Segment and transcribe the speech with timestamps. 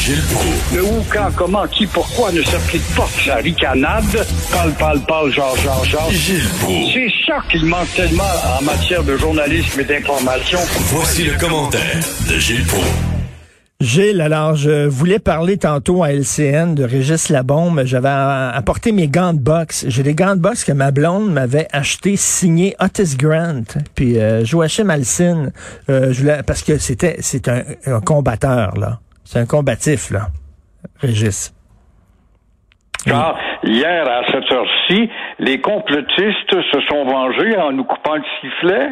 [0.00, 0.74] Gilles Proulx.
[0.74, 4.26] Le où, quand, comment, qui, pourquoi ne s'applique pas sa ricanade?
[4.50, 6.10] Parle, parle, parle, genre, genre, genre.
[6.10, 6.94] Gilles Proulx.
[6.94, 8.22] C'est ça qu'il manque tellement
[8.58, 10.58] en matière de journalisme et d'information.
[10.86, 12.00] Voici le commentaire
[12.30, 12.86] de Gilles Proulx.
[13.82, 17.82] Gilles, alors je voulais parler tantôt à LCN de Régis Labombe.
[17.84, 19.84] J'avais apporté mes gants de boxe.
[19.86, 23.64] J'ai des gants de boxe que ma blonde m'avait acheté signés Otis Grant.
[23.94, 25.52] Puis euh, Joachim Alcine,
[25.90, 28.98] euh, je voulais, parce que c'était c'est un, un combatteur là.
[29.32, 30.22] C'est un combatif là,
[31.00, 31.54] Régis.
[33.06, 38.88] Car hier à cette heure-ci, les complotistes se sont vengés en nous coupant le sifflet.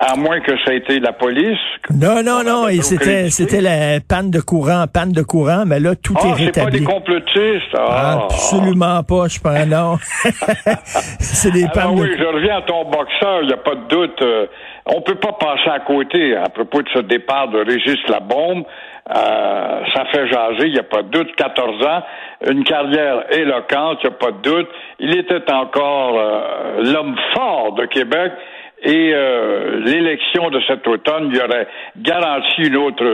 [0.00, 1.58] À moins que ça ait été la police.
[1.90, 5.96] Non, non, non, et c'était, c'était la panne de courant, panne de courant, mais là,
[5.96, 6.36] tout Ah, est c'est pas
[6.66, 6.78] rétabli.
[6.78, 7.74] des complotistes.
[7.76, 8.20] Ah.
[8.22, 9.98] Absolument pas, je pense, non.
[11.18, 13.74] c'est des Alors pannes de oui, je reviens à ton boxeur, il n'y a pas
[13.74, 14.22] de doute.
[14.22, 14.46] euh,
[14.86, 18.64] on peut pas passer à côté à propos de ce départ de Régis Labombe.
[19.10, 21.34] Euh, ça fait jaser, il n'y a pas de doute.
[21.34, 22.02] 14 ans,
[22.50, 24.68] une carrière éloquente, il n'y a pas de doute.
[24.98, 28.32] Il était encore euh, l'homme fort de Québec.
[28.80, 33.04] Et euh, l'élection de cet automne lui aurait garanti une autre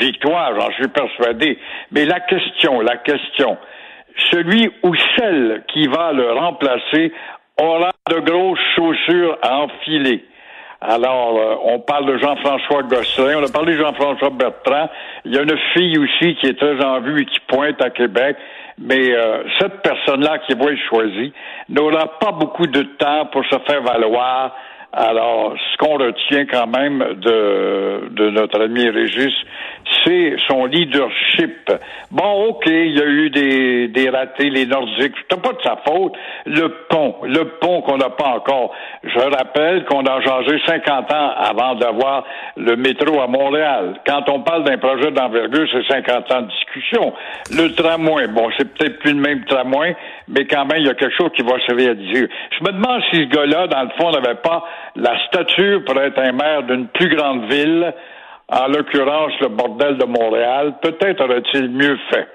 [0.00, 1.58] victoire, j'en suis persuadé.
[1.90, 3.58] Mais la question, la question,
[4.30, 7.12] celui ou celle qui va le remplacer
[7.60, 10.24] aura de grosses chaussures à enfiler.
[10.84, 14.90] Alors, euh, on parle de Jean-François Gosselin, on a parlé de Jean-François Bertrand.
[15.24, 17.90] Il y a une fille aussi qui est très en vue et qui pointe à
[17.90, 18.36] Québec.
[18.78, 21.32] Mais euh, cette personne-là qui va être choisie
[21.68, 24.56] n'aura pas beaucoup de temps pour se faire valoir.
[24.92, 29.32] Alors, ce qu'on retient quand même de, de notre ami Régis,
[30.04, 31.70] c'est son leadership.
[32.10, 35.76] Bon, OK, il y a eu des, des ratés, les Nordiques, c'est pas de sa
[35.86, 36.12] faute.
[36.46, 38.72] Le pont, le pont qu'on n'a pas encore.
[39.02, 42.24] Je rappelle qu'on a changé 50 ans avant d'avoir
[42.56, 44.00] le métro à Montréal.
[44.06, 47.12] Quand on parle d'un projet d'envergure, c'est 50 ans de discussion.
[47.50, 49.96] Le tramway, bon, c'est peut-être plus le même tramway,
[50.28, 52.28] mais quand même, il y a quelque chose qui va se réaliser.
[52.58, 54.64] Je me demande si ce gars-là, dans le fond, n'avait pas
[54.96, 57.92] la stature pour être un maire d'une plus grande ville,
[58.48, 60.74] en l'occurrence le bordel de Montréal.
[60.82, 62.28] Peut-être aurait-il mieux fait.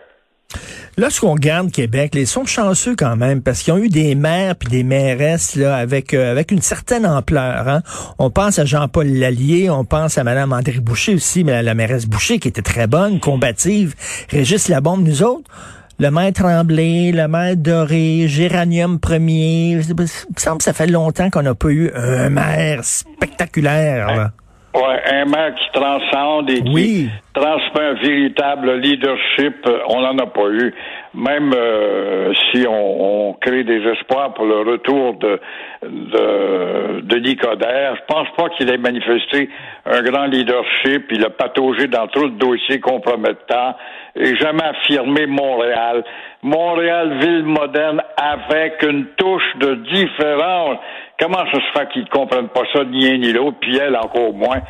[1.00, 4.68] Lorsqu'on regarde Québec, ils sont chanceux quand même parce qu'ils ont eu des maires puis
[4.68, 7.68] des mairesses là avec euh, avec une certaine ampleur.
[7.68, 7.81] Hein.
[8.18, 12.07] On pense à Jean-Paul Lallier, on pense à Madame André Boucher aussi, mais la mairesse
[12.07, 13.94] Boucher qui était très bonne, combative.
[14.31, 15.51] Régis Labombe, nous autres.
[16.00, 19.72] Le maire Tremblay, le maire Doré, Géranium Premier.
[19.72, 24.16] Il me semble que ça fait longtemps qu'on n'a pas eu un maire spectaculaire.
[24.16, 24.31] Là.
[24.77, 27.09] Ouais, un maire qui transcende et qui Oui.
[27.33, 30.73] transmet un véritable leadership, euh, on n'en a pas eu.
[31.15, 35.39] Même euh, si on, on crée des espoirs pour le retour de
[35.83, 39.49] de, de Nicodère, je pense pas qu'il ait manifesté
[39.85, 41.05] un grand leadership.
[41.11, 43.75] Il a pataugé dans trop de dossiers compromettants
[44.15, 46.03] et jamais affirmé Montréal.
[46.44, 50.77] Montréal, ville moderne avec une touche de différence.
[51.19, 53.95] Comment ça se fait qu'ils ne comprennent pas ça, ni un ni l'autre, puis elle
[53.95, 54.61] encore moins?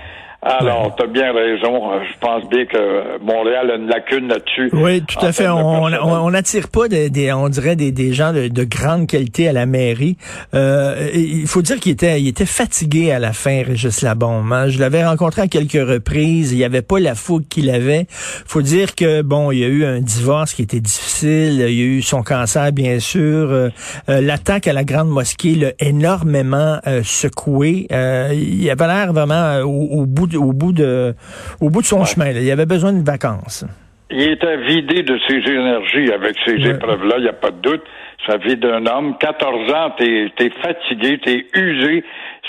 [0.59, 1.91] Alors, tu as bien raison.
[2.03, 4.69] Je pense bien que Montréal a une lacune là-dessus.
[4.73, 5.47] Oui, tout à fait.
[5.49, 5.99] On personnel.
[6.03, 9.47] on- on n'attire pas des, des- on dirait des, des gens de, de grande qualité
[9.47, 10.17] à la mairie.
[10.53, 14.51] Euh, il faut dire qu'il était, il était fatigué à la fin, Régis Labombe.
[14.53, 14.69] hein.
[14.69, 16.51] Je l'avais rencontré à quelques reprises.
[16.53, 18.05] Il n'y avait pas la fougue qu'il avait.
[18.09, 21.53] faut dire que bon, il y a eu un divorce qui était difficile.
[21.53, 23.23] Il y a eu son cancer, bien sûr.
[23.51, 23.69] Euh,
[24.09, 27.87] euh, L'attaque à la grande mosquée l'a énormément euh, secoué.
[27.91, 31.13] Euh, il avait l'air vraiment euh, au, au bout, de, au bout de,
[31.61, 32.31] au bout de son chemin.
[32.31, 32.39] là.
[32.41, 33.65] Il avait besoin de vacances.
[34.09, 36.69] Il était vidé de ses énergies avec ces Ouais.
[36.75, 37.83] épreuves-là, il n'y a pas de doute.
[38.25, 39.17] Ça vie d'un homme.
[39.19, 42.03] 14 ans, t'es es fatigué, t'es usé.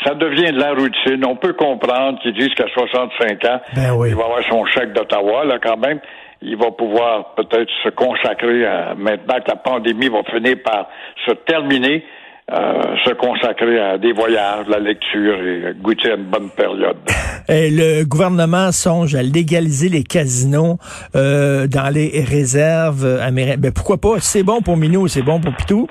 [0.04, 1.24] Ça devient de la routine.
[1.26, 4.10] On peut comprendre qu'ils disent qu'à 65 ans, Ben oui.
[4.10, 5.98] il va avoir son chèque d'Ottawa, là, quand même.
[6.42, 10.88] Il va pouvoir peut-être se consacrer à, maintenant que la pandémie va finir par
[11.26, 12.04] se terminer,
[12.50, 16.96] euh, se consacrer à des voyages, la lecture et goûter à une bonne période.
[17.48, 20.78] Et le gouvernement songe à légaliser les casinos
[21.14, 23.60] euh, dans les réserves américaines.
[23.60, 24.20] Ben pourquoi pas?
[24.20, 25.88] C'est bon pour Minou, c'est bon pour Pitou.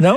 [0.00, 0.16] Non?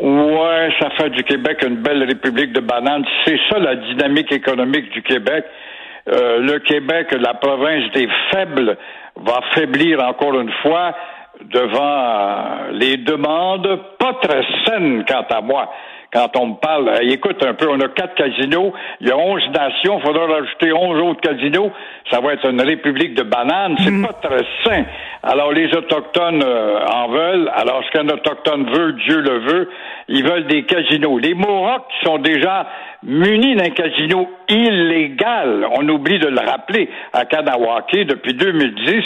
[0.00, 3.04] Ouais, ça fait du Québec une belle république de bananes.
[3.24, 5.44] C'est ça la dynamique économique du Québec.
[6.08, 8.76] Euh, le Québec, la province des faibles,
[9.16, 10.94] va faiblir encore une fois
[11.50, 15.70] devant euh, les demandes pas très saines, quant à moi,
[16.12, 16.90] quand on me parle.
[17.02, 20.72] écoute un peu, on a quatre casinos, il y a onze nations, il faudra rajouter
[20.72, 21.72] onze autres casinos.
[22.10, 23.76] Ça va être une république de bananes.
[23.78, 24.06] C'est mm.
[24.06, 24.84] pas très sain.
[25.22, 27.50] Alors les autochtones euh, en veulent.
[27.54, 29.70] Alors ce qu'un autochtone veut, Dieu le veut.
[30.08, 31.18] Ils veulent des casinos.
[31.18, 32.66] Les Mohawks sont déjà
[33.02, 35.66] munis d'un casino illégal.
[35.78, 39.04] On oublie de le rappeler à Kanawake depuis 2010.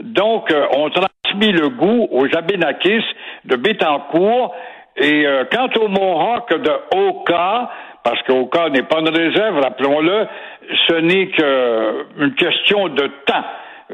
[0.00, 0.90] Donc, euh, on
[1.32, 3.04] transmis le goût aux Abénakis
[3.44, 4.54] de Bétancourt.
[4.96, 7.70] Et euh, quant aux Mohawks de Oka,
[8.04, 10.26] parce qu'Oka n'est pas une réserve, rappelons-le,
[10.86, 13.44] ce n'est qu'une question de temps.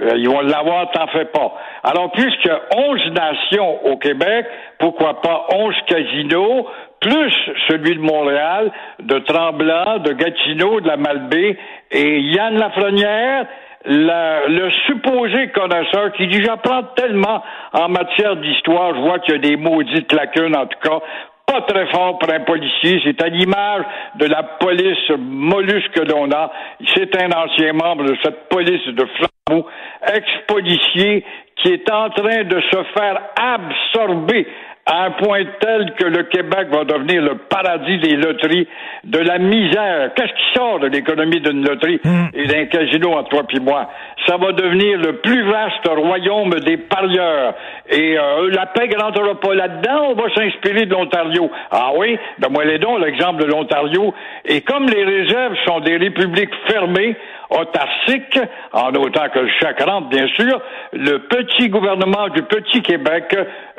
[0.01, 1.55] Euh, ils vont l'avoir, t'en fais pas.
[1.85, 4.47] Alors, puisque 11 nations au Québec,
[4.79, 6.67] pourquoi pas 11 casinos,
[7.01, 7.33] plus
[7.69, 11.57] celui de Montréal, de Tremblant, de Gatineau, de la Malbaie,
[11.93, 13.47] et Yann Lafrenière,
[13.85, 17.43] le supposé connaisseur qui dit j'apprends tellement
[17.73, 21.01] en matière d'histoire, je vois qu'il y a des maudites lacunes en tout cas,
[21.49, 23.01] pas très fort pour un policier.
[23.05, 23.85] C'est à l'image
[24.17, 26.53] de la police mollusque que l'on a.
[26.95, 29.67] C'est un ancien membre de cette police de Flambeau,
[30.15, 31.25] ex-policier,
[31.57, 34.47] qui est en train de se faire absorber
[34.89, 38.67] à un point tel que le Québec va devenir le paradis des loteries,
[39.05, 40.13] de la misère.
[40.17, 42.29] Qu'est-ce qui sort de l'économie d'une loterie hmm.
[42.33, 43.91] et d'un casino entre toi et moi?
[44.27, 47.55] Ça va devenir le plus vaste royaume des parieurs.
[47.91, 51.51] Et euh, la paix ne rentrera pas là-dedans, on va s'inspirer de l'Ontario.
[51.71, 52.19] Ah oui?
[52.39, 54.15] Ben moi, les dons, l'exemple de l'Ontario.
[54.47, 57.15] Et comme les réserves sont des républiques fermées,
[57.51, 58.39] autarciques,
[58.73, 60.61] en autant que chaque rentre, bien sûr,
[60.93, 63.37] le petit gouvernement du petit Québec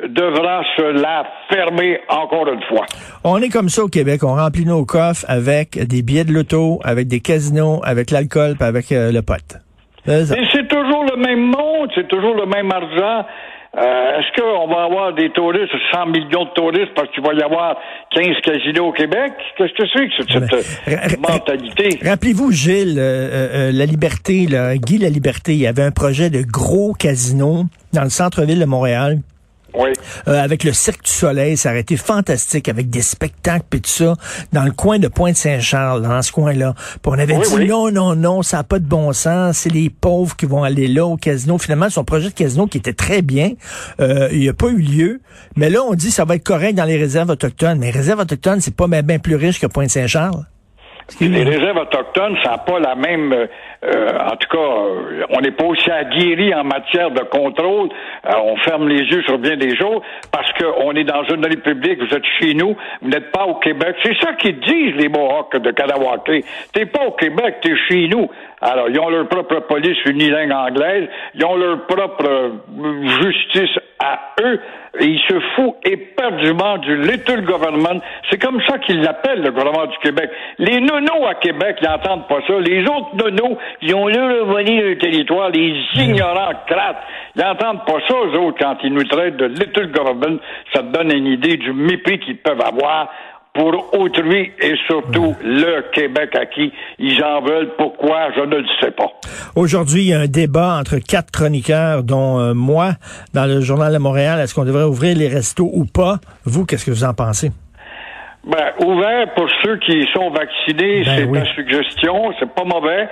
[0.08, 2.86] devra se la fermer encore une fois.
[3.24, 6.80] On est comme ça au Québec, on remplit nos coffres avec des billets de loto,
[6.84, 9.58] avec des casinos, avec l'alcool, avec euh, le pote.
[10.06, 13.26] Et c'est toujours le même monde, c'est toujours le même argent.
[13.76, 17.42] Euh, est-ce qu'on va avoir des touristes, 100 millions de touristes, parce qu'il va y
[17.42, 17.76] avoir
[18.10, 19.32] 15 casinos au Québec?
[19.56, 21.98] Qu'est-ce que c'est que cette, cette mentalité?
[22.04, 26.30] Rappelez-vous, Gilles, euh, euh, La Liberté, là, Guy La Liberté, il y avait un projet
[26.30, 29.18] de gros casino dans le centre-ville de Montréal.
[29.74, 29.90] Oui.
[30.28, 33.90] Euh, avec le Cirque du Soleil, ça aurait été fantastique avec des spectacles et tout
[33.90, 34.14] ça
[34.52, 36.74] dans le coin de Pointe-Saint-Charles, dans ce coin-là.
[37.06, 40.36] on avait dit non, non, non, ça n'a pas de bon sens, c'est les pauvres
[40.36, 41.58] qui vont aller là au casino.
[41.58, 43.52] Finalement, son projet de casino qui était très bien,
[44.00, 45.20] euh, il n'a pas eu lieu.
[45.56, 47.78] Mais là, on dit ça va être correct dans les réserves autochtones.
[47.78, 50.44] Mais les réserves autochtones, c'est pas bien plus riche que Pointe-Saint-Charles.
[51.20, 53.34] Les réserves autochtones, ça n'a pas la même.
[53.82, 57.88] Euh, en tout cas, euh, on n'est pas aussi aguerri en matière de contrôle.
[58.26, 61.98] Euh, on ferme les yeux sur bien des choses parce qu'on est dans une république.
[61.98, 63.96] Vous êtes chez nous, vous n'êtes pas au Québec.
[64.02, 65.70] C'est ça qu'ils disent les Mohawks de
[66.24, 66.44] Tu
[66.74, 68.28] T'es pas au Québec, t'es chez nous.
[68.60, 72.52] Alors, ils ont leur propre police unilingue anglaise, ils ont leur propre
[73.22, 74.60] justice à eux,
[75.00, 78.00] ils se foutent éperdument du little government.
[78.28, 80.30] C'est comme ça qu'ils l'appellent, le gouvernement du Québec.
[80.58, 82.58] Les nonos à Québec, ils n'entendent pas ça.
[82.60, 87.02] Les autres nonos, ils ont leur revenu le territoire, les ignorants crates,
[87.36, 90.38] ils n'entendent pas ça, eux autres, quand ils nous traitent de little government.
[90.74, 93.08] Ça te donne une idée du mépris qu'ils peuvent avoir
[93.52, 97.70] pour autrui et surtout le Québec à qui ils en veulent.
[97.76, 99.10] Pourquoi, je ne le sais pas.
[99.56, 102.92] Aujourd'hui, il y a un débat entre quatre chroniqueurs, dont euh, moi,
[103.34, 104.38] dans le Journal de Montréal.
[104.40, 106.16] Est-ce qu'on devrait ouvrir les restos ou pas?
[106.44, 107.50] Vous, qu'est-ce que vous en pensez?
[108.44, 113.06] Ben, ouvert pour ceux qui sont vaccinés, ben c'est une suggestion, c'est pas mauvais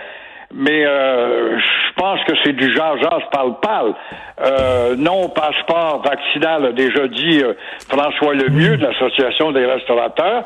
[0.55, 3.95] mais euh, je pense que c'est du genre-genre parle-parle.
[4.41, 7.55] Euh, non passeport vaccinal a déjà dit euh,
[7.89, 10.45] François Lemieux de l'Association des restaurateurs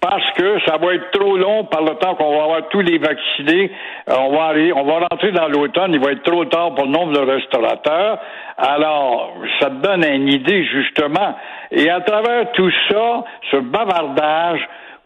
[0.00, 2.98] parce que ça va être trop long par le temps qu'on va avoir tous les
[2.98, 3.70] vaccinés.
[4.10, 6.84] Euh, on va aller, on va rentrer dans l'automne, il va être trop tard pour
[6.84, 8.18] le nombre de restaurateurs.
[8.58, 11.36] Alors, ça te donne une idée justement.
[11.70, 14.60] Et à travers tout ça, ce bavardage,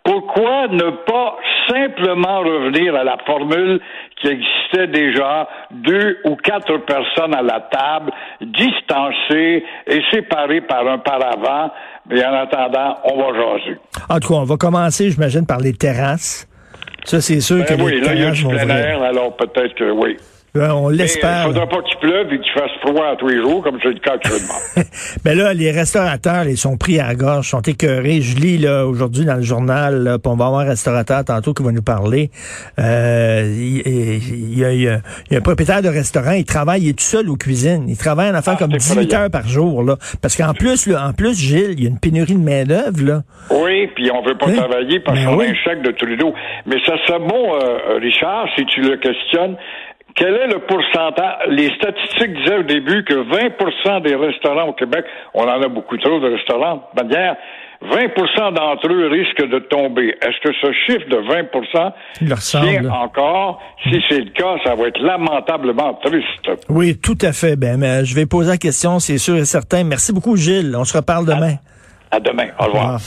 [0.09, 1.37] pourquoi ne pas
[1.69, 3.79] simplement revenir à la formule
[4.19, 8.11] qui existait déjà, deux ou quatre personnes à la table,
[8.41, 11.71] distancées et séparées par un paravent,
[12.09, 13.77] mais en attendant, on va jaser.
[14.09, 16.49] En tout cas, on va commencer, j'imagine, par les terrasses.
[17.05, 19.37] Ça, c'est sûr ben que oui, les là, il y a du plein air, alors
[19.37, 20.17] peut-être que oui.
[20.55, 21.45] Ben, on l'espère.
[21.45, 23.91] Il ne faudra pas qu'il pleuve et qu'il fasse froid tous les jours, comme c'est
[23.91, 24.55] le cas actuellement.
[25.25, 28.21] Mais là, les restaurateurs, ils sont pris à la gorge, sont écœurés.
[28.21, 31.63] Je lis là aujourd'hui dans le journal, là, on va avoir un restaurateur tantôt qui
[31.63, 32.31] va nous parler.
[32.79, 35.01] Euh, il, y a,
[35.31, 37.85] un propriétaire de restaurant, il travaille, il est tout seul aux cuisines.
[37.89, 39.83] Il travaille en affaire ah, comme 18 heures par jour.
[39.83, 43.05] Là, parce qu'en plus, là, en plus, Gilles, il y a une pénurie de main-d'œuvre.
[43.05, 43.23] Là.
[43.51, 46.35] Oui, puis on veut pas travailler parce ben qu'on a un chèque de Trudeau.
[46.67, 49.57] Mais ça serait bon, euh, Richard, si tu le questionnes,
[50.15, 51.37] quel est le pourcentage?
[51.49, 55.97] Les statistiques disaient au début que 20% des restaurants au Québec, on en a beaucoup
[55.97, 57.37] trop de restaurants, de manière,
[57.85, 60.09] 20% d'entre eux risquent de tomber.
[60.21, 63.63] Est-ce que ce chiffre de 20 Il leur tient encore?
[63.85, 66.51] Si c'est le cas, ça va être lamentablement triste.
[66.69, 67.55] Oui, tout à fait.
[67.55, 69.85] Ben, mais je vais poser la question, c'est sûr et certain.
[69.85, 70.75] Merci beaucoup, Gilles.
[70.77, 71.55] On se reparle demain.
[72.11, 72.49] À demain.
[72.59, 72.85] Au revoir.
[72.85, 73.01] Au revoir.